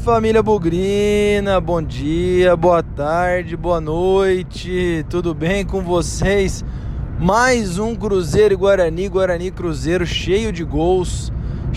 [0.00, 6.64] família Bugrina, bom dia, boa tarde, boa noite, tudo bem com vocês?
[7.18, 11.30] Mais um Cruzeiro e Guarani, Guarani Cruzeiro cheio de gols,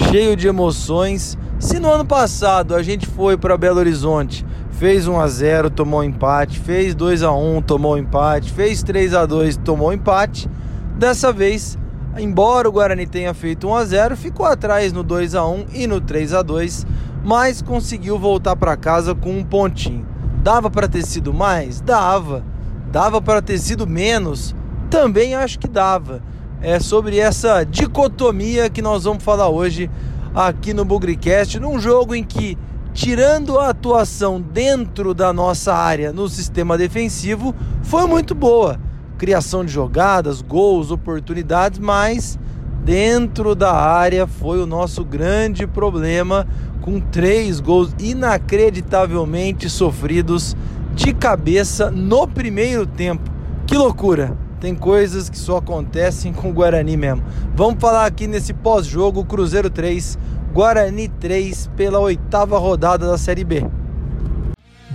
[0.10, 1.38] cheio de emoções.
[1.60, 6.00] Se no ano passado a gente foi para Belo Horizonte, fez 1 a 0, tomou
[6.00, 9.94] um empate, fez 2 a 1, tomou um empate, fez 3 a 2, tomou um
[9.94, 10.50] empate,
[10.98, 11.78] dessa vez
[12.18, 15.88] embora o Guarani tenha feito 1 a 0, ficou atrás no 2 a 1 e
[15.88, 16.86] no 3 a 2
[17.24, 20.06] mas conseguiu voltar para casa com um pontinho.
[20.44, 21.80] Dava para ter sido mais?
[21.80, 22.44] Dava.
[22.92, 24.54] Dava para ter sido menos?
[24.90, 26.22] Também acho que dava.
[26.62, 29.90] É sobre essa dicotomia que nós vamos falar hoje
[30.36, 32.58] aqui no Bugricast, num jogo em que,
[32.94, 38.80] tirando a atuação dentro da nossa área no sistema defensivo, foi muito boa.
[39.18, 42.38] Criação de jogadas, gols, oportunidades, mas
[42.84, 46.46] dentro da área foi o nosso grande problema
[46.84, 50.56] com três gols inacreditavelmente sofridos
[50.94, 53.32] de cabeça no primeiro tempo.
[53.66, 54.38] Que loucura!
[54.60, 57.24] Tem coisas que só acontecem com o Guarani mesmo.
[57.56, 60.18] Vamos falar aqui nesse pós-jogo Cruzeiro 3,
[60.54, 63.66] Guarani 3 pela oitava rodada da Série B.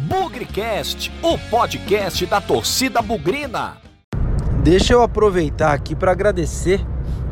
[0.09, 3.79] Bugrecast, o podcast da torcida bugrina.
[4.63, 6.85] Deixa eu aproveitar aqui para agradecer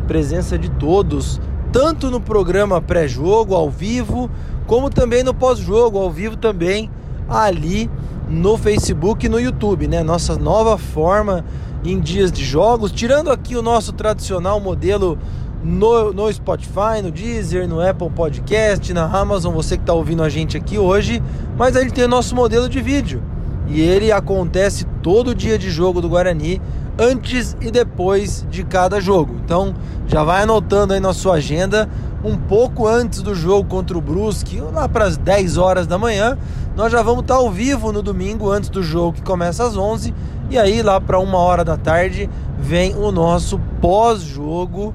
[0.03, 1.41] a presença de todos
[1.77, 4.31] tanto no programa pré-jogo, ao vivo,
[4.67, 6.91] como também no pós-jogo, ao vivo também,
[7.29, 7.91] ali
[8.31, 10.03] no Facebook e no YouTube, né?
[10.03, 11.45] Nossa nova forma
[11.85, 15.19] em dias de jogos, tirando aqui o nosso tradicional modelo
[15.63, 20.31] no, no Spotify, no Deezer, no Apple Podcast, na Amazon, você que está ouvindo a
[20.31, 21.23] gente aqui hoje,
[21.59, 23.23] mas a gente tem o nosso modelo de vídeo
[23.67, 26.61] e ele acontece todo dia de jogo do Guarani
[26.98, 29.36] antes e depois de cada jogo.
[29.45, 29.75] Então
[30.06, 31.89] já vai anotando aí na sua agenda
[32.25, 36.37] um pouco antes do jogo contra o Brusque, lá para as 10 horas da manhã,
[36.75, 40.12] nós já vamos estar ao vivo no domingo antes do jogo que começa às 11
[40.50, 42.28] e aí lá para uma hora da tarde
[42.59, 44.94] vem o nosso pós-jogo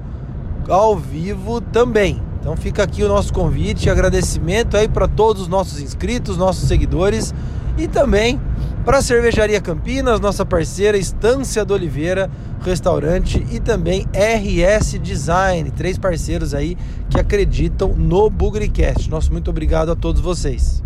[0.68, 2.20] ao vivo também.
[2.40, 7.32] Então fica aqui o nosso convite, agradecimento aí para todos os nossos inscritos, nossos seguidores
[7.76, 8.40] e também
[8.84, 12.28] para a Cervejaria Campinas, nossa parceira Estância do Oliveira,
[12.62, 16.76] restaurante e também RS Design, três parceiros aí
[17.08, 19.08] que acreditam no Bugricast.
[19.08, 20.82] Nosso muito obrigado a todos vocês.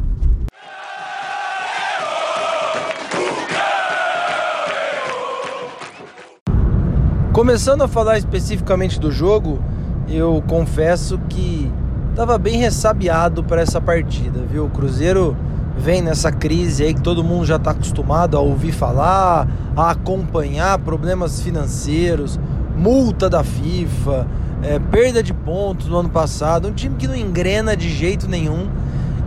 [7.32, 9.62] Começando a falar especificamente do jogo,
[10.08, 11.70] eu confesso que
[12.10, 14.64] estava bem ressabiado para essa partida, viu?
[14.64, 15.36] O Cruzeiro
[15.76, 20.78] vem nessa crise aí que todo mundo já está acostumado a ouvir falar, a acompanhar
[20.78, 22.41] problemas financeiros,
[22.76, 24.26] multa da FIFA,
[24.62, 28.69] é, perda de pontos no ano passado, um time que não engrena de jeito nenhum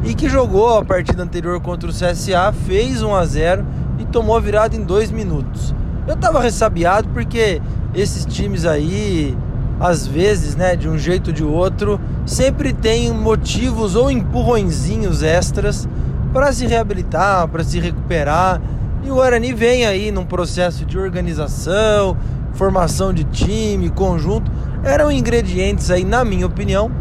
[0.03, 3.65] e que jogou a partida anterior contra o CSA, fez 1 a 0
[3.99, 5.75] e tomou a virada em dois minutos.
[6.07, 7.61] Eu tava ressabiado porque
[7.93, 9.37] esses times aí,
[9.79, 15.87] às vezes, né, de um jeito ou de outro, sempre tem motivos ou empurrõezinhos extras
[16.31, 18.61] para se reabilitar, para se recuperar.
[19.03, 22.17] E o Guarani vem aí num processo de organização,
[22.53, 24.51] formação de time, conjunto.
[24.83, 26.91] Eram ingredientes aí, na minha opinião,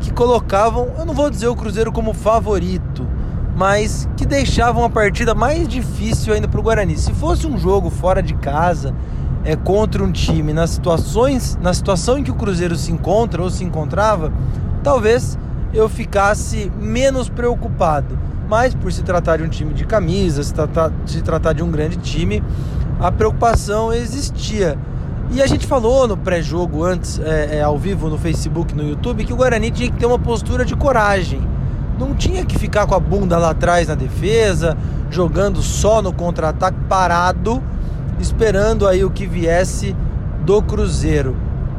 [0.00, 3.06] que colocavam, eu não vou dizer o Cruzeiro como favorito,
[3.56, 6.96] mas que deixavam a partida mais difícil ainda para o Guarani.
[6.96, 8.94] Se fosse um jogo fora de casa,
[9.44, 13.50] é contra um time nas situações, na situação em que o Cruzeiro se encontra ou
[13.50, 14.32] se encontrava,
[14.82, 15.38] talvez
[15.72, 18.18] eu ficasse menos preocupado
[18.48, 21.70] mas por se tratar de um time de camisa, se tratar, se tratar de um
[21.70, 22.42] grande time,
[23.00, 24.78] a preocupação existia.
[25.30, 29.24] E a gente falou no pré-jogo antes, é, é, ao vivo no Facebook, no YouTube,
[29.24, 31.40] que o Guarani tinha que ter uma postura de coragem.
[31.98, 34.76] Não tinha que ficar com a bunda lá atrás na defesa,
[35.10, 37.62] jogando só no contra-ataque, parado,
[38.20, 39.96] esperando aí o que viesse
[40.44, 41.36] do Cruzeiro.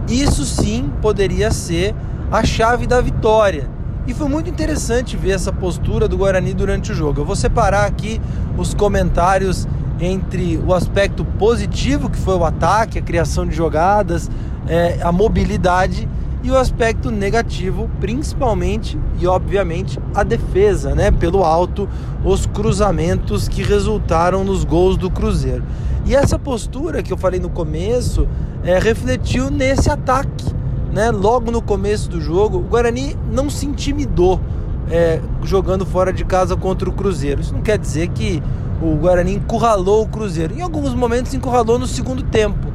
[0.10, 1.96] Isso sim poderia ser
[2.32, 3.77] a chave da vitória.
[4.08, 7.20] E foi muito interessante ver essa postura do Guarani durante o jogo.
[7.20, 8.22] Eu vou separar aqui
[8.58, 9.68] os comentários
[10.00, 14.32] entre o aspecto positivo, que foi o ataque, a criação de jogadas,
[14.66, 16.08] é, a mobilidade,
[16.42, 21.12] e o aspecto negativo, principalmente e obviamente a defesa, né?
[21.12, 21.90] Pelo alto,
[22.24, 25.64] os cruzamentos que resultaram nos gols do Cruzeiro.
[26.06, 28.26] E essa postura que eu falei no começo
[28.64, 30.57] é, refletiu nesse ataque
[30.92, 34.40] né, logo no começo do jogo, o Guarani não se intimidou
[34.90, 37.42] é, jogando fora de casa contra o Cruzeiro.
[37.42, 38.42] Isso não quer dizer que
[38.82, 40.56] o Guarani encurralou o Cruzeiro.
[40.56, 42.68] Em alguns momentos encurralou no segundo tempo,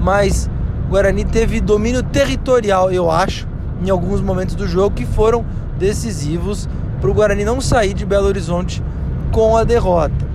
[0.00, 0.48] mas
[0.86, 3.46] o Guarani teve domínio territorial, eu acho,
[3.84, 5.44] em alguns momentos do jogo que foram
[5.78, 6.68] decisivos
[7.00, 8.82] para o Guarani não sair de Belo Horizonte
[9.30, 10.26] com a derrota.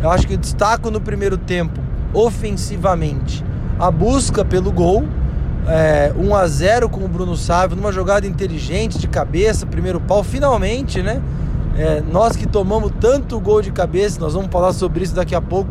[0.00, 1.80] Eu acho que destaco no primeiro tempo,
[2.12, 3.44] ofensivamente,
[3.78, 5.04] a busca pelo gol.
[5.68, 10.24] É, 1 a 0 com o Bruno Sávio, numa jogada inteligente de cabeça, primeiro pau,
[10.24, 11.22] finalmente, né?
[11.76, 15.40] É, nós que tomamos tanto gol de cabeça, nós vamos falar sobre isso daqui a
[15.40, 15.70] pouco.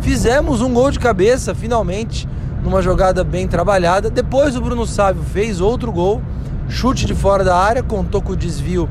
[0.00, 2.28] Fizemos um gol de cabeça, finalmente,
[2.62, 4.08] numa jogada bem trabalhada.
[4.10, 6.22] Depois o Bruno Sávio fez outro gol,
[6.68, 8.88] chute de fora da área, contou com o desvio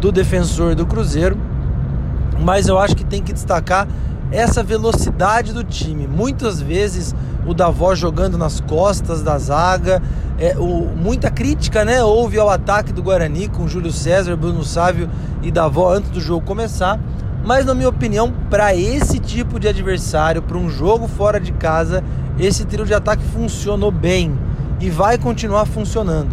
[0.00, 1.36] do defensor do Cruzeiro.
[2.40, 3.86] Mas eu acho que tem que destacar
[4.30, 6.06] essa velocidade do time.
[6.06, 7.14] Muitas vezes
[7.48, 10.02] o Davó jogando nas costas da zaga,
[10.38, 15.08] é, o, muita crítica né, houve ao ataque do Guarani com Júlio César, Bruno Sávio
[15.42, 17.00] e Davó antes do jogo começar.
[17.42, 22.04] Mas, na minha opinião, para esse tipo de adversário, para um jogo fora de casa,
[22.38, 24.38] esse trio de ataque funcionou bem
[24.78, 26.28] e vai continuar funcionando.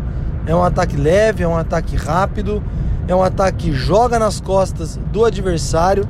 [0.46, 2.62] É um ataque leve, é um ataque rápido,
[3.08, 6.06] é um ataque que joga nas costas do adversário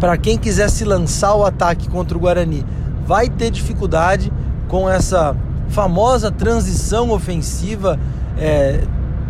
[0.00, 2.64] para quem quiser se lançar o ataque contra o Guarani,
[3.10, 4.32] vai ter dificuldade
[4.68, 5.36] com essa
[5.68, 7.98] famosa transição ofensiva.
[8.38, 8.84] É,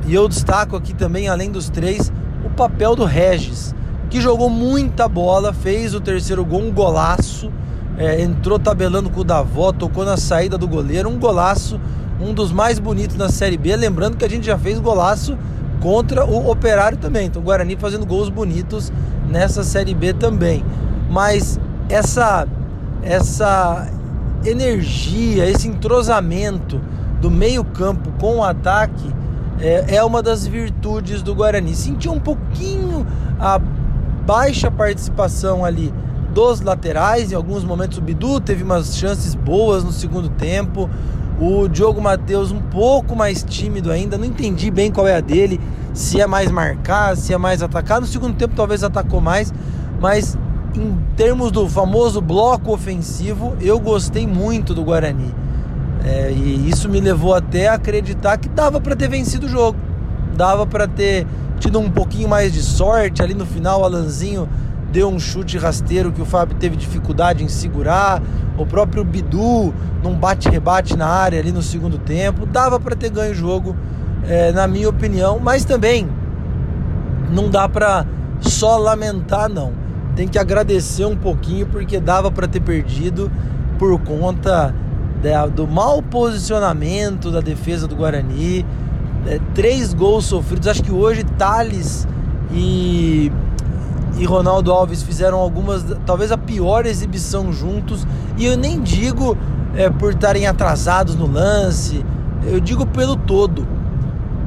[0.07, 2.13] e eu destaco aqui também, além dos três,
[2.45, 3.75] o papel do Regis,
[4.11, 7.51] que jogou muita bola, fez o terceiro gol, um golaço,
[7.97, 11.81] é, entrou tabelando com o Davó, tocou na saída do goleiro, um golaço,
[12.21, 13.75] um dos mais bonitos na Série B.
[13.77, 15.39] Lembrando que a gente já fez golaço
[15.81, 17.29] contra o Operário também.
[17.29, 18.93] Então, o Guarani fazendo gols bonitos
[19.27, 20.63] nessa Série B também.
[21.11, 22.47] Mas essa
[23.03, 23.89] essa
[24.45, 26.81] energia, esse entrosamento
[27.21, 29.13] do meio-campo com o ataque
[29.61, 31.75] é, é, uma das virtudes do Guarani.
[31.75, 33.07] Senti um pouquinho
[33.39, 35.93] a baixa participação ali
[36.33, 40.89] dos laterais, em alguns momentos o Bidu teve umas chances boas no segundo tempo.
[41.41, 45.61] O Diogo Matheus um pouco mais tímido ainda, não entendi bem qual é a dele,
[45.95, 48.01] se é mais marcar, se é mais atacar.
[48.01, 49.53] No segundo tempo talvez atacou mais,
[50.01, 50.39] mas
[50.75, 55.35] em termos do famoso bloco ofensivo, eu gostei muito do Guarani.
[56.05, 59.79] É, e isso me levou até a acreditar que dava para ter vencido o jogo.
[60.37, 61.27] Dava para ter
[61.59, 63.83] tido um pouquinho mais de sorte ali no final.
[63.83, 64.49] O Alanzinho
[64.91, 68.23] deu um chute rasteiro que o Fábio teve dificuldade em segurar.
[68.57, 72.47] O próprio Bidu num bate-rebate na área ali no segundo tempo.
[72.47, 73.77] Dava para ter ganho o jogo,
[74.27, 76.09] é, na minha opinião, mas também
[77.31, 78.07] não dá para
[78.41, 79.73] só lamentar, não.
[80.21, 83.33] Tem que agradecer um pouquinho porque dava para ter perdido
[83.79, 84.75] por conta
[85.57, 88.67] do mau posicionamento da defesa do Guarani.
[89.27, 90.69] É, três gols sofridos.
[90.69, 92.07] Acho que hoje Thales
[92.53, 93.33] e
[94.19, 98.07] e Ronaldo Alves fizeram algumas, talvez a pior exibição juntos.
[98.37, 99.39] E eu nem digo
[99.75, 102.05] é, por estarem atrasados no lance,
[102.45, 103.67] eu digo pelo todo.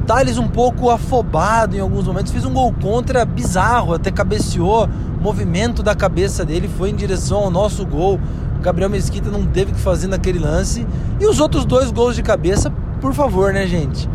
[0.06, 5.22] Thales um pouco afobado em alguns momentos, fez um gol contra bizarro, até cabeceou, o
[5.22, 8.20] movimento da cabeça dele foi em direção ao nosso gol.
[8.58, 10.86] O Gabriel Mesquita não teve que fazer naquele lance.
[11.18, 12.70] E os outros dois gols de cabeça,
[13.00, 14.08] por favor, né, gente?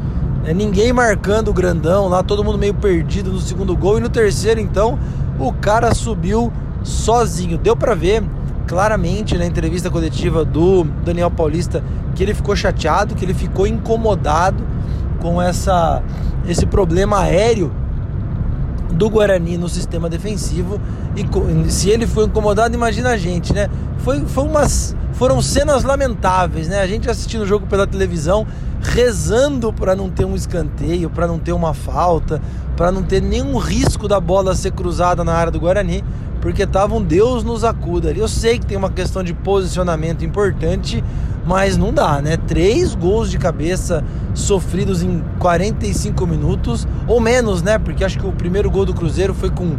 [0.45, 3.97] É, ninguém marcando o grandão lá, todo mundo meio perdido no segundo gol.
[3.97, 4.99] E no terceiro, então,
[5.39, 6.53] o cara subiu
[6.83, 7.57] sozinho.
[7.57, 8.23] Deu para ver
[8.67, 14.63] claramente na entrevista coletiva do Daniel Paulista que ele ficou chateado, que ele ficou incomodado
[15.19, 16.01] com essa
[16.47, 17.71] esse problema aéreo
[18.93, 20.79] do Guarani no sistema defensivo
[21.15, 23.69] e se ele foi incomodado, imagina a gente, né?
[23.99, 26.79] Foi, foi umas foram cenas lamentáveis, né?
[26.79, 28.47] A gente assistindo o jogo pela televisão,
[28.81, 32.41] rezando para não ter um escanteio, para não ter uma falta,
[32.77, 36.03] para não ter nenhum risco da bola ser cruzada na área do Guarani,
[36.39, 38.11] porque tava um Deus nos acuda.
[38.11, 41.03] Eu sei que tem uma questão de posicionamento importante,
[41.49, 42.37] mas não dá, né?
[42.37, 44.03] Três gols de cabeça
[44.35, 47.79] sofridos em 45 minutos, ou menos, né?
[47.79, 49.75] Porque acho que o primeiro gol do Cruzeiro foi com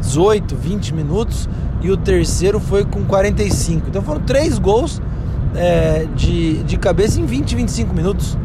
[0.00, 1.48] 18, 20 minutos
[1.82, 3.86] e o terceiro foi com 45.
[3.90, 5.00] Então foram três gols
[5.54, 8.36] é, de, de cabeça em 20, 25 minutos.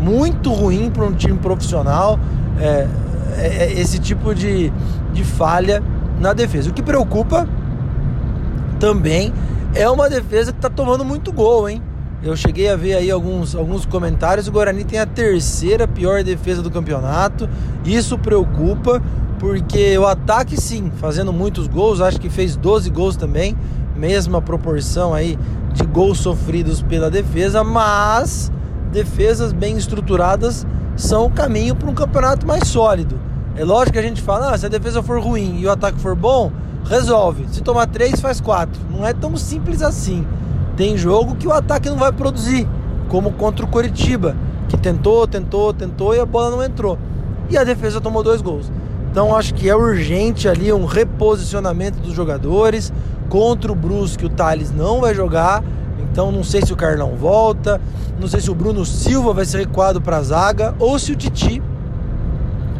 [0.00, 2.18] Muito ruim para um time profissional
[2.58, 2.88] é,
[3.36, 4.72] é, é, esse tipo de,
[5.12, 5.82] de falha
[6.18, 6.70] na defesa.
[6.70, 7.46] O que preocupa
[8.80, 9.34] também
[9.78, 11.80] é uma defesa que está tomando muito gol, hein?
[12.20, 14.48] Eu cheguei a ver aí alguns, alguns comentários.
[14.48, 17.48] O Guarani tem a terceira pior defesa do campeonato.
[17.84, 19.00] Isso preocupa,
[19.38, 23.56] porque o ataque, sim, fazendo muitos gols, acho que fez 12 gols também,
[23.94, 25.38] mesma proporção aí
[25.72, 28.50] de gols sofridos pela defesa, mas
[28.90, 30.66] defesas bem estruturadas
[30.96, 33.20] são o caminho para um campeonato mais sólido.
[33.54, 36.00] É lógico que a gente fala, ah, se a defesa for ruim e o ataque
[36.00, 36.50] for bom,
[36.88, 37.46] resolve.
[37.50, 38.80] Se tomar três, faz quatro.
[38.90, 40.26] Não é tão simples assim.
[40.76, 42.68] Tem jogo que o ataque não vai produzir,
[43.08, 44.36] como contra o Coritiba,
[44.68, 46.98] que tentou, tentou, tentou e a bola não entrou.
[47.50, 48.70] E a defesa tomou dois gols.
[49.10, 52.92] Então acho que é urgente ali um reposicionamento dos jogadores.
[53.28, 55.62] Contra o Brusque, o Thales não vai jogar.
[56.00, 57.80] Então não sei se o Carlão volta,
[58.20, 61.16] não sei se o Bruno Silva vai ser recuado para a zaga ou se o
[61.16, 61.62] Titi,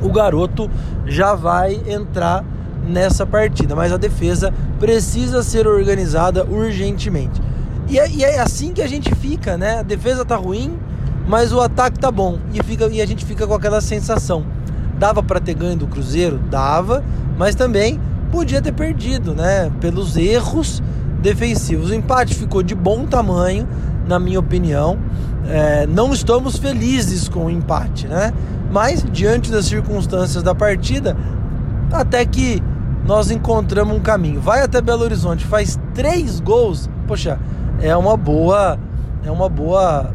[0.01, 0.71] o garoto,
[1.07, 2.45] já vai entrar
[2.89, 3.77] nessa partida.
[3.77, 7.41] Mas a defesa precisa ser organizada urgentemente.
[7.89, 9.81] E é, e é assim que a gente fica, né?
[9.81, 10.79] A defesa tá ruim,
[11.27, 12.39] mas o ataque tá bom.
[12.53, 14.45] E, fica, e a gente fica com aquela sensação.
[14.99, 16.39] Dava para ter ganho do Cruzeiro?
[16.51, 17.05] Dava,
[17.37, 19.71] mas também podia ter perdido, né?
[19.81, 20.83] Pelos erros
[21.21, 21.91] defensivos.
[21.91, 23.67] O empate ficou de bom tamanho,
[24.07, 24.99] na minha opinião.
[25.49, 28.33] É, não estamos felizes com o empate, né?
[28.71, 31.17] Mas diante das circunstâncias da partida,
[31.91, 32.63] até que
[33.09, 34.39] nós encontramos um caminho.
[34.39, 36.91] Vai até Belo Horizonte, faz três gols.
[37.07, 37.41] Poxa,
[37.81, 38.79] é uma boa,
[39.25, 40.13] é uma boa,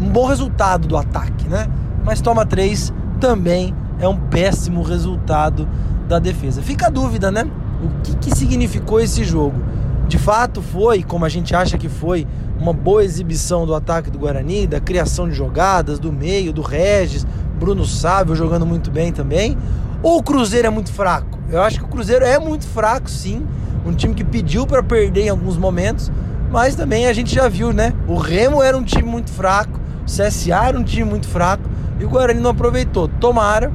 [0.00, 1.68] um bom resultado do ataque, né?
[2.04, 5.68] Mas toma três também é um péssimo resultado
[6.08, 6.60] da defesa.
[6.60, 7.48] Fica a dúvida, né?
[7.80, 9.62] O que, que significou esse jogo?
[10.08, 12.26] De fato foi, como a gente acha que foi,
[12.58, 17.24] uma boa exibição do ataque do Guarani, da criação de jogadas, do meio, do Regis,
[17.56, 19.56] Bruno Sávio jogando muito bem também?
[20.04, 21.38] Ou o Cruzeiro é muito fraco?
[21.50, 23.42] Eu acho que o Cruzeiro é muito fraco, sim.
[23.86, 26.12] Um time que pediu para perder em alguns momentos,
[26.50, 27.94] mas também a gente já viu, né?
[28.06, 31.62] O Remo era um time muito fraco, o CSA era um time muito fraco
[31.98, 33.08] e o Guarani não aproveitou.
[33.08, 33.72] Tomara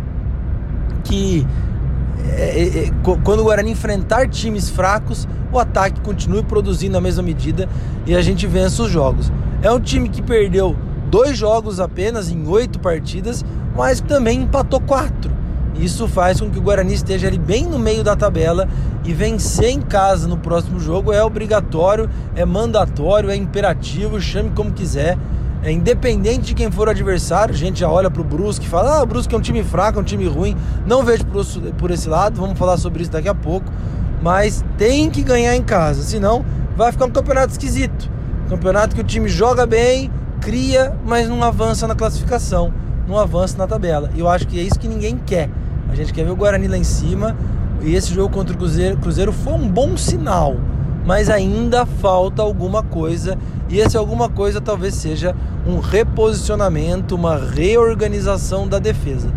[1.04, 1.48] que
[2.38, 2.92] é, é, é
[3.24, 7.68] quando o Guarani enfrentar times fracos, o ataque continue produzindo na mesma medida
[8.06, 9.32] e a gente vença os jogos.
[9.64, 10.76] É um time que perdeu
[11.10, 13.44] dois jogos apenas em oito partidas,
[13.76, 15.39] mas também empatou quatro.
[15.80, 18.68] Isso faz com que o Guarani esteja ali bem no meio da tabela
[19.06, 24.72] e vencer em casa no próximo jogo é obrigatório, é mandatório, é imperativo, chame como
[24.72, 25.18] quiser.
[25.64, 28.98] É independente de quem for o adversário, a gente já olha pro Brusque e fala:
[28.98, 30.56] "Ah, o Brusque é um time fraco, é um time ruim".
[30.86, 31.26] Não vejo
[31.78, 33.72] por, esse lado, vamos falar sobre isso daqui a pouco,
[34.22, 36.46] mas tem que ganhar em casa, senão
[36.76, 38.10] vai ficar um campeonato esquisito.
[38.50, 40.10] Campeonato que o time joga bem,
[40.42, 42.74] cria, mas não avança na classificação,
[43.08, 44.10] não avança na tabela.
[44.16, 45.50] E eu acho que é isso que ninguém quer.
[45.92, 47.36] A gente quer ver o Guarani lá em cima.
[47.82, 50.58] E esse jogo contra o Cruzeiro, Cruzeiro foi um bom sinal,
[51.06, 53.38] mas ainda falta alguma coisa.
[53.70, 59.32] E esse alguma coisa talvez seja um reposicionamento, uma reorganização da defesa.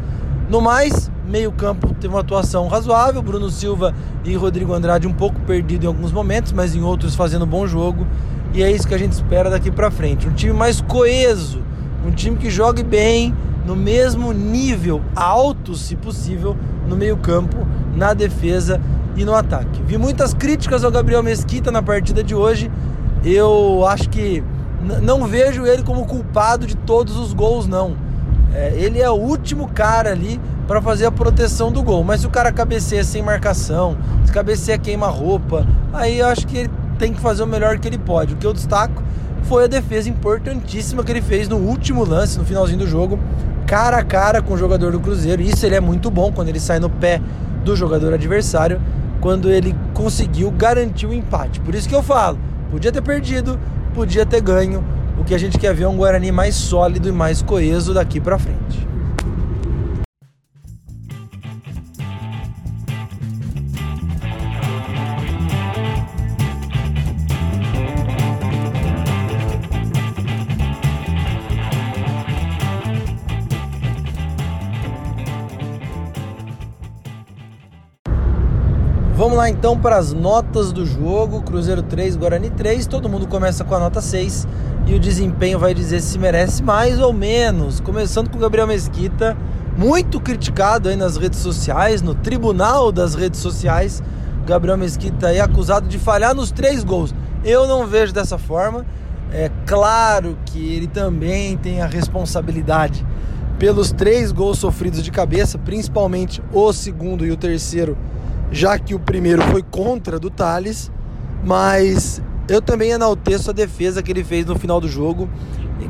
[0.51, 3.23] No mais, meio-campo teve uma atuação razoável.
[3.23, 3.95] Bruno Silva
[4.25, 8.07] e Rodrigo Andrade um pouco perdido em alguns momentos, mas em outros fazendo bom jogo.
[8.53, 10.29] E é isso que a gente espera daqui para frente.
[10.29, 11.63] Um time mais coeso,
[12.07, 13.35] um time que jogue bem,
[13.67, 16.57] no mesmo nível alto, se possível,
[16.89, 18.81] no meio-campo, na defesa
[19.17, 19.83] e no ataque.
[19.87, 22.71] Vi muitas críticas ao Gabriel Mesquita na partida de hoje.
[23.25, 24.43] Eu acho que
[25.03, 27.97] não vejo ele como culpado de todos os gols, não.
[28.55, 32.03] É, ele é o último cara ali para fazer a proteção do gol.
[32.03, 36.57] Mas se o cara cabeceia sem marcação, se cabeceia queima roupa, aí eu acho que
[36.59, 38.35] ele tem que fazer o melhor que ele pode.
[38.35, 39.03] O que eu destaco
[39.45, 43.19] foi a defesa importantíssima que ele fez no último lance, no finalzinho do jogo,
[43.67, 45.43] cara a cara com o jogador do Cruzeiro.
[45.43, 47.21] Isso ele é muito bom quando ele sai no pé
[47.65, 48.81] do jogador adversário,
[49.21, 51.61] quando ele conseguiu garantir o empate.
[51.61, 52.39] Por isso que eu falo,
[52.71, 53.59] podia ter perdido,
[53.95, 54.85] podia ter ganho.
[55.19, 58.21] O que a gente quer ver é um Guarani mais sólido e mais coeso daqui
[58.21, 58.92] para frente.
[79.63, 81.41] Então para as notas do jogo.
[81.41, 82.85] Cruzeiro 3, Guarani 3.
[82.85, 84.49] Todo mundo começa com a nota 6
[84.89, 87.79] e o desempenho vai dizer se merece mais ou menos.
[87.79, 89.37] Começando com o Gabriel Mesquita,
[89.79, 94.03] muito criticado aí nas redes sociais, no tribunal das redes sociais.
[94.45, 97.15] Gabriel Mesquita é acusado de falhar nos três gols.
[97.45, 98.85] Eu não vejo dessa forma.
[99.33, 103.07] É claro que ele também tem a responsabilidade
[103.61, 107.97] pelos três gols sofridos de cabeça, principalmente o segundo e o terceiro
[108.53, 110.93] já que o primeiro foi contra do Thales,
[111.45, 115.29] mas eu também enalteço a defesa que ele fez no final do jogo,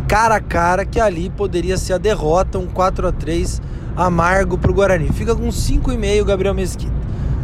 [0.09, 3.61] cara a cara, que ali poderia ser a derrota, um 4 a 3
[3.97, 5.09] amargo para o Guarani.
[5.13, 6.93] Fica com 5,5 Gabriel Mesquita.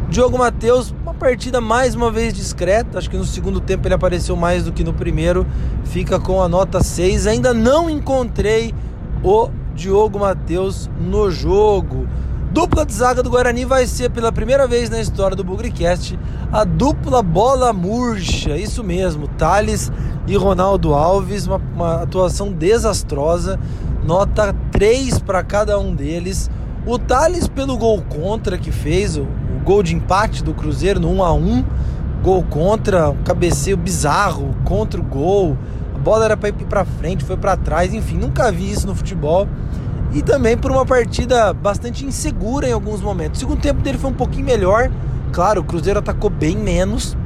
[0.09, 4.35] Diogo Matheus, uma partida mais uma vez discreta, acho que no segundo tempo ele apareceu
[4.37, 5.47] mais do que no primeiro,
[5.85, 7.27] fica com a nota 6.
[7.27, 8.75] Ainda não encontrei
[9.23, 12.07] o Diogo Matheus no jogo.
[12.59, 16.19] Dupla de zaga do Guarani vai ser pela primeira vez na história do Bugricast
[16.50, 19.93] a dupla bola murcha, isso mesmo, Thales
[20.27, 23.61] e Ronaldo Alves, uma, uma atuação desastrosa,
[24.05, 26.50] nota 3 para cada um deles.
[26.85, 31.12] O Thales, pelo gol contra que fez, o, o gol de empate do Cruzeiro no
[31.12, 31.65] 1 a 1
[32.25, 35.57] gol contra, um cabeceio bizarro contra o gol.
[35.95, 38.97] A bola era para ir para frente, foi para trás, enfim, nunca vi isso no
[38.97, 39.47] futebol.
[40.12, 43.38] E também por uma partida bastante insegura em alguns momentos.
[43.38, 44.91] O segundo tempo dele foi um pouquinho melhor.
[45.33, 47.17] Claro, o Cruzeiro atacou bem menos.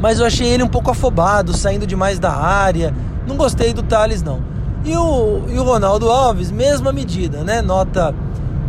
[0.00, 2.94] Mas eu achei ele um pouco afobado, saindo demais da área.
[3.26, 4.40] Não gostei do Thales, não.
[4.84, 7.60] E o, e o Ronaldo Alves, mesma medida, né?
[7.60, 8.14] Nota,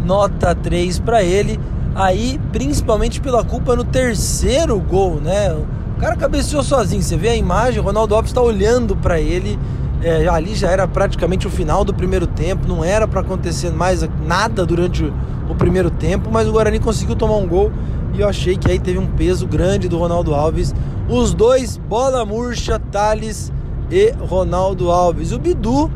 [0.04, 1.60] nota 3 para ele.
[1.96, 5.54] Aí, principalmente pela culpa no terceiro gol, né?
[5.54, 7.02] O cara cabeceou sozinho.
[7.02, 9.58] Você vê a imagem, o Ronaldo Alves está olhando para ele.
[10.02, 14.08] É, ali já era praticamente o final do primeiro tempo, não era para acontecer mais
[14.26, 15.12] nada durante
[15.50, 17.70] o, primeiro tempo, mas o Guarani conseguiu tomar um gol
[18.14, 20.74] e eu achei que aí teve um peso grande do Ronaldo Alves.
[21.10, 23.52] Os dois, bola murcha, Thales
[23.92, 25.34] e Ronaldo Alves.
[25.34, 25.92] O Bidu,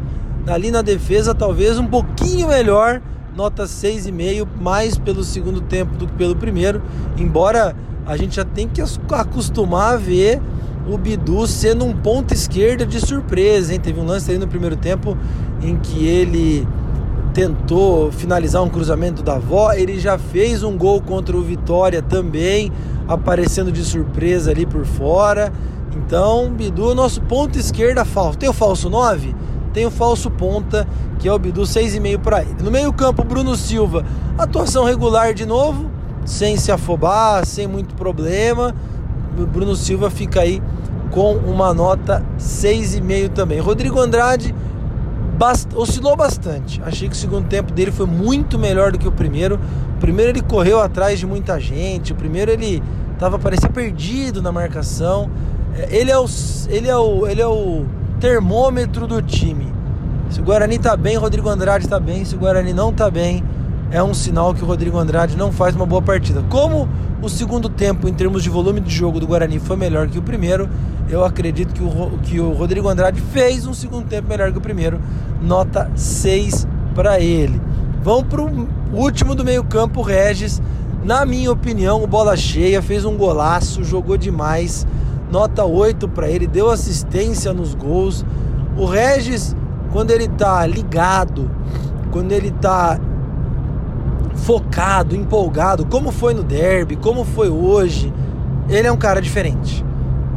[0.48, 3.02] ali na defesa, talvez um pouquinho melhor,
[3.36, 6.82] nota 6,5, mais pelo segundo tempo do que pelo primeiro,
[7.18, 7.74] embora
[8.06, 10.42] a gente já tem que acostumar a ver
[10.88, 13.80] o Bidu sendo um ponto esquerda de surpresa, hein?
[13.80, 15.18] Teve um lance aí no primeiro tempo
[15.62, 16.68] em que ele
[17.34, 22.72] tentou finalizar um cruzamento da avó, ele já fez um gol contra o Vitória também,
[23.08, 25.52] aparecendo de surpresa ali por fora.
[25.96, 28.38] Então, Bidu, nosso ponto esquerda falso.
[28.38, 29.36] Tem o falso 9?
[29.74, 30.88] Tem o falso ponta,
[31.18, 32.62] que é o Bidu 6,5 para ele.
[32.64, 34.06] No meio-campo, Bruno Silva,
[34.38, 35.90] atuação regular de novo,
[36.26, 38.76] sem se afobar, sem muito problema.
[39.38, 40.62] O Bruno Silva fica aí
[41.14, 43.60] com uma nota 6,5 também.
[43.60, 44.54] Rodrigo Andrade
[45.38, 46.82] bast oscilou bastante.
[46.84, 49.60] Achei que o segundo tempo dele foi muito melhor do que o primeiro.
[49.96, 52.12] O primeiro ele correu atrás de muita gente.
[52.12, 52.82] O primeiro ele
[53.20, 55.30] tava parecia perdido na marcação.
[55.78, 56.26] É, ele é o
[56.68, 57.86] ele é o ele é o
[58.20, 59.72] termômetro do time.
[60.30, 62.26] Se o Guarani tá bem, Rodrigo Andrade tá bem.
[62.26, 63.44] Se o Guarani não tá bem,
[63.94, 66.44] é um sinal que o Rodrigo Andrade não faz uma boa partida.
[66.50, 66.90] Como
[67.22, 70.22] o segundo tempo, em termos de volume de jogo do Guarani, foi melhor que o
[70.22, 70.68] primeiro,
[71.08, 74.62] eu acredito que o, que o Rodrigo Andrade fez um segundo tempo melhor que o
[74.62, 75.00] primeiro.
[75.40, 77.62] Nota 6 para ele.
[78.02, 80.60] Vamos para o último do meio-campo, Regis.
[81.04, 84.88] Na minha opinião, bola cheia, fez um golaço, jogou demais.
[85.32, 88.26] Nota 8 para ele, deu assistência nos gols.
[88.76, 89.56] O Regis,
[89.92, 91.48] quando ele tá ligado,
[92.10, 93.00] quando ele tá
[94.36, 98.14] focado, empolgado, como foi no derby, como foi hoje,
[98.70, 99.84] ele é um cara diferente.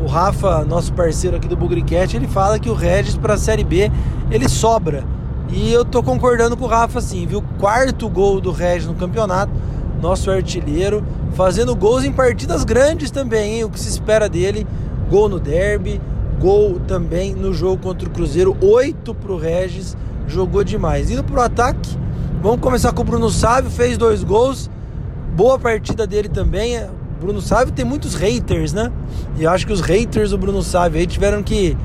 [0.03, 3.65] O Rafa, nosso parceiro aqui do Bugricat, ele fala que o Regis para a Série
[3.65, 3.91] B
[4.31, 5.05] ele sobra.
[5.51, 7.43] E eu tô concordando com o Rafa assim, viu?
[7.59, 9.53] Quarto gol do Regis no campeonato,
[10.01, 13.65] nosso artilheiro, fazendo gols em partidas grandes também, hein?
[13.65, 14.67] O que se espera dele,
[15.09, 16.01] gol no derby,
[16.41, 21.11] gol também no jogo contra o Cruzeiro, oito pro Regis, jogou demais.
[21.11, 21.97] Indo pro ataque,
[22.43, 24.71] Vamos começar com o Bruno Sávio, fez dois gols.
[25.35, 26.79] Boa partida dele também.
[27.19, 28.93] Bruno Sávio tem muitos haters, né?
[29.37, 31.77] E eu acho que os haters do Bruno Sávio aí tiveram que,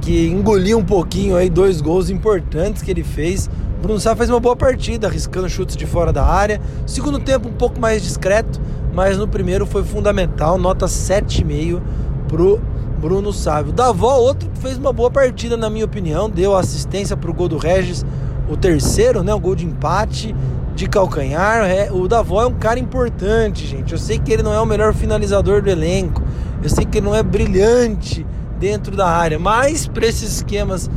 [0.00, 3.50] que engolir um pouquinho aí dois gols importantes que ele fez.
[3.82, 6.60] Bruno Sávio fez uma boa partida, arriscando chutes de fora da área.
[6.86, 8.60] Segundo tempo um pouco mais discreto,
[8.94, 11.82] mas no primeiro foi fundamental, nota 7,5
[12.28, 12.60] pro
[13.00, 13.72] Bruno Sávio.
[13.72, 17.58] Davó, outro que fez uma boa partida, na minha opinião, deu assistência pro gol do
[17.58, 18.06] Regis
[18.48, 19.32] o terceiro, né?
[19.34, 20.34] O gol de empate
[20.74, 21.64] de calcanhar.
[21.64, 23.92] É, o Davó é um cara importante, gente.
[23.92, 26.22] Eu sei que ele não é o melhor finalizador do elenco.
[26.62, 28.26] Eu sei que ele não é brilhante
[28.58, 29.38] dentro da área.
[29.38, 30.90] Mas para esses esquemas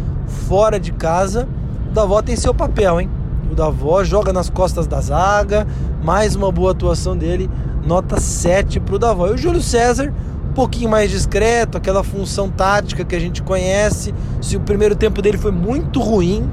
[0.47, 1.47] fora de casa,
[1.89, 3.09] o Davó tem seu papel, hein?
[3.51, 5.65] O Davó joga nas costas da zaga.
[6.03, 7.49] Mais uma boa atuação dele.
[7.85, 9.27] Nota 7 para o Davó.
[9.27, 10.13] E o Júlio César
[10.49, 14.13] um pouquinho mais discreto, aquela função tática que a gente conhece.
[14.41, 16.49] Se o primeiro tempo dele foi muito ruim,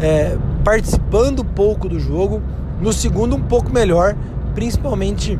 [0.00, 2.42] é, participando pouco do jogo.
[2.80, 4.16] No segundo, um pouco melhor,
[4.54, 5.38] principalmente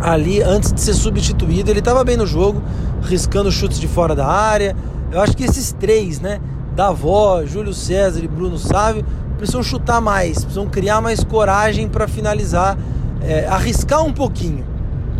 [0.00, 1.70] ali antes de ser substituído.
[1.70, 2.62] Ele estava bem no jogo,
[3.02, 4.74] riscando chutes de fora da área.
[5.10, 6.40] Eu acho que esses três, né?
[6.74, 9.04] Davó, Júlio César e Bruno Sávio,
[9.36, 12.76] precisam chutar mais, precisam criar mais coragem para finalizar,
[13.20, 14.64] é, arriscar um pouquinho,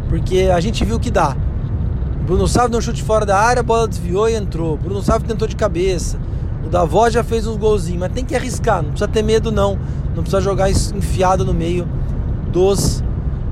[0.09, 1.37] porque a gente viu que dá.
[2.27, 4.77] Bruno Sávio deu um chute fora da área, a bola desviou e entrou.
[4.77, 6.19] Bruno Sávio tentou de cabeça.
[6.65, 9.79] O Davó já fez uns golzinhos, mas tem que arriscar, não precisa ter medo não.
[10.15, 11.87] Não precisa jogar enfiado no meio
[12.53, 13.03] dos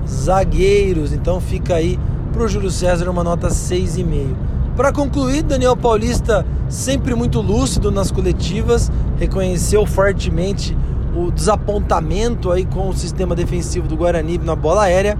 [0.07, 1.13] zagueiros.
[1.13, 1.99] Então fica aí
[2.33, 4.35] pro Júlio César uma nota 6,5.
[4.77, 10.77] Para concluir, Daniel Paulista sempre muito lúcido nas coletivas, reconheceu fortemente
[11.17, 15.17] o desapontamento aí com o sistema defensivo do Guarani na bola aérea.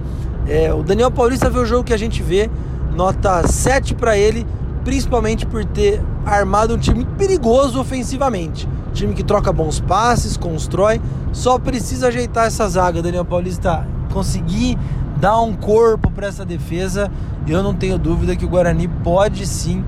[0.47, 2.49] É, o Daniel Paulista vê o jogo que a gente vê,
[2.95, 4.45] nota 7 para ele,
[4.83, 8.67] principalmente por ter armado um time perigoso ofensivamente.
[8.93, 14.77] time que troca bons passes, constrói, só precisa ajeitar essa zaga, Daniel Paulista, conseguir
[15.19, 17.09] dar um corpo para essa defesa.
[17.47, 19.83] Eu não tenho dúvida que o Guarani pode sim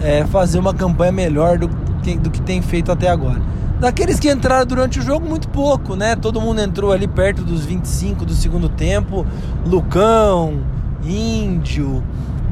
[0.00, 3.40] é, fazer uma campanha melhor do, do que tem feito até agora.
[3.78, 6.16] Daqueles que entraram durante o jogo, muito pouco, né?
[6.16, 9.26] Todo mundo entrou ali perto dos 25 do segundo tempo.
[9.66, 10.60] Lucão,
[11.04, 12.02] Índio,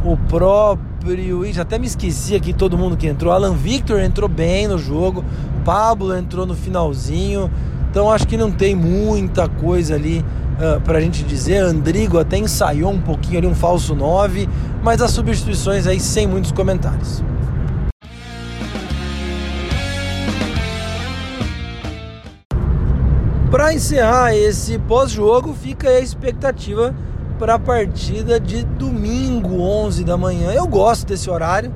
[0.04, 1.44] o próprio.
[1.44, 3.32] Ih, até me esqueci aqui todo mundo que entrou.
[3.32, 5.24] Alan Victor entrou bem no jogo.
[5.64, 7.50] Pablo entrou no finalzinho.
[7.90, 10.24] Então acho que não tem muita coisa ali
[10.58, 11.58] uh, pra gente dizer.
[11.58, 14.48] Andrigo até ensaiou um pouquinho ali, um falso 9.
[14.82, 17.22] Mas as substituições aí sem muitos comentários.
[23.50, 26.94] Para encerrar esse pós-jogo, fica a expectativa
[27.42, 30.52] para a partida de domingo, 11 da manhã.
[30.52, 31.74] Eu gosto desse horário,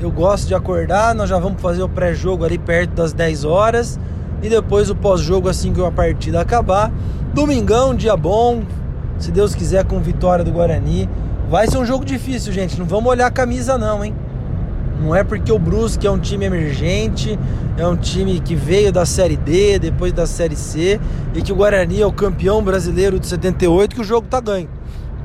[0.00, 1.14] eu gosto de acordar.
[1.14, 4.00] Nós já vamos fazer o pré-jogo ali perto das 10 horas
[4.42, 6.90] e depois o pós-jogo assim que a partida acabar.
[7.34, 8.62] Domingão, dia bom,
[9.18, 11.06] se Deus quiser, com vitória do Guarani.
[11.50, 12.78] Vai ser um jogo difícil, gente.
[12.78, 14.14] Não vamos olhar a camisa, não, hein?
[14.98, 17.38] Não é porque o Brusque é um time emergente,
[17.76, 20.98] é um time que veio da Série D, depois da Série C,
[21.34, 24.70] e que o Guarani é o campeão brasileiro de 78 que o jogo tá ganho.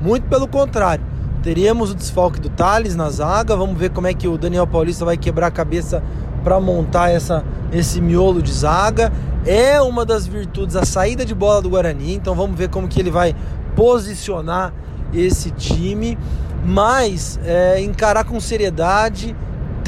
[0.00, 1.04] Muito pelo contrário.
[1.42, 5.04] Teríamos o desfalque do Thales na zaga, vamos ver como é que o Daniel Paulista
[5.04, 6.02] vai quebrar a cabeça
[6.42, 9.12] para montar essa, esse miolo de zaga.
[9.46, 13.00] É uma das virtudes a saída de bola do Guarani, então vamos ver como que
[13.00, 13.34] ele vai
[13.76, 14.72] posicionar
[15.14, 16.18] esse time,
[16.64, 19.34] mas é, encarar com seriedade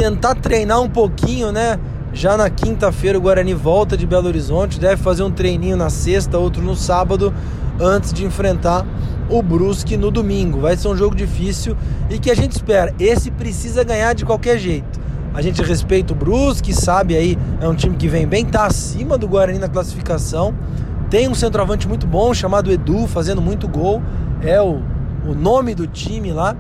[0.01, 1.79] tentar treinar um pouquinho, né?
[2.13, 6.39] Já na quinta-feira o Guarani volta de Belo Horizonte, deve fazer um treininho na sexta,
[6.39, 7.35] outro no sábado,
[7.79, 8.87] antes de enfrentar
[9.31, 10.61] o Brusque no domingo.
[10.61, 11.77] Vai ser um jogo difícil
[12.11, 12.93] e que a gente espera.
[12.99, 15.01] Esse precisa ganhar de qualquer jeito.
[15.33, 19.17] A gente respeita o Brusque, sabe aí, é um time que vem bem, tá acima
[19.17, 20.53] do Guarani na classificação.
[21.09, 24.03] Tem um centroavante muito bom chamado Edu, fazendo muito gol.
[24.43, 24.83] É o,
[25.25, 26.57] o nome do time lá,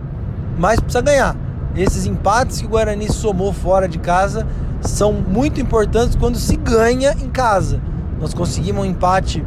[0.57, 1.37] mas precisa ganhar.
[1.75, 4.47] Esses empates que o Guarani somou fora de casa
[4.81, 7.81] são muito importantes quando se ganha em casa.
[8.21, 9.45] Nós conseguimos um empate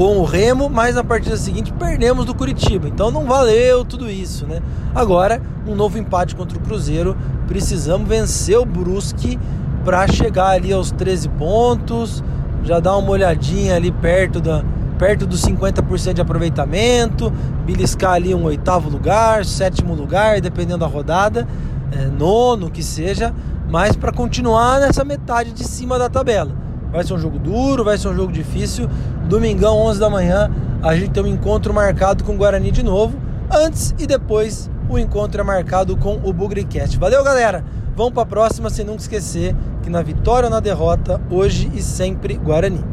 [0.00, 2.88] com o Remo, mas na partida seguinte perdemos do Curitiba.
[2.88, 4.62] Então não valeu tudo isso, né?
[4.94, 7.14] Agora, um novo empate contra o Cruzeiro.
[7.46, 9.38] Precisamos vencer o Brusque
[9.84, 12.24] para chegar ali aos 13 pontos,
[12.64, 14.64] já dar uma olhadinha ali perto da
[14.96, 17.30] perto dos 50% de aproveitamento,
[17.66, 21.46] beliscar ali um oitavo lugar, sétimo lugar, dependendo da rodada,
[21.92, 23.34] é, nono que seja,
[23.68, 26.70] mas para continuar nessa metade de cima da tabela.
[26.92, 28.88] Vai ser um jogo duro, vai ser um jogo difícil.
[29.30, 30.50] Domingão, 11 da manhã,
[30.82, 33.16] a gente tem um encontro marcado com o Guarani de novo.
[33.48, 36.98] Antes e depois, o encontro é marcado com o Bugricast.
[36.98, 37.64] Valeu, galera!
[37.94, 41.80] Vamos para a próxima, sem nunca esquecer que na vitória ou na derrota, hoje e
[41.80, 42.84] sempre Guarani.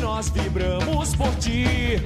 [0.00, 2.00] nós vibramos por ti.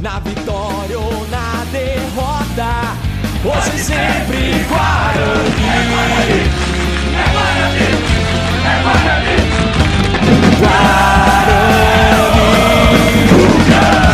[0.00, 2.96] Na vitória ou na derrota,
[3.44, 5.60] hoje sempre Guarani.
[5.68, 6.40] É Guarani,
[7.18, 8.09] é Guarani,
[8.82, 10.32] Water do
[13.36, 14.09] we